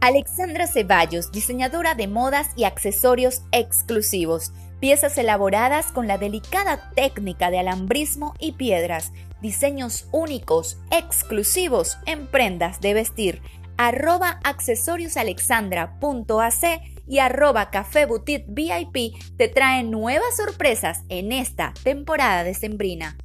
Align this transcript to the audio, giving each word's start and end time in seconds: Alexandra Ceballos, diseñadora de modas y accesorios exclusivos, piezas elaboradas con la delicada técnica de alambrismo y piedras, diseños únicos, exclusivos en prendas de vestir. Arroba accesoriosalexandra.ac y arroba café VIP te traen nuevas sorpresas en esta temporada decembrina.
Alexandra 0.00 0.66
Ceballos, 0.66 1.30
diseñadora 1.30 1.94
de 1.94 2.08
modas 2.08 2.48
y 2.56 2.64
accesorios 2.64 3.42
exclusivos, 3.52 4.50
piezas 4.80 5.18
elaboradas 5.18 5.92
con 5.92 6.08
la 6.08 6.16
delicada 6.16 6.90
técnica 6.94 7.50
de 7.50 7.58
alambrismo 7.58 8.32
y 8.38 8.52
piedras, 8.52 9.12
diseños 9.42 10.08
únicos, 10.10 10.78
exclusivos 10.90 11.98
en 12.06 12.28
prendas 12.28 12.80
de 12.80 12.94
vestir. 12.94 13.42
Arroba 13.76 14.40
accesoriosalexandra.ac 14.42 16.80
y 17.06 17.18
arroba 17.18 17.70
café 17.70 18.06
VIP 18.06 19.22
te 19.36 19.48
traen 19.48 19.90
nuevas 19.90 20.34
sorpresas 20.34 21.02
en 21.10 21.32
esta 21.32 21.74
temporada 21.82 22.42
decembrina. 22.42 23.18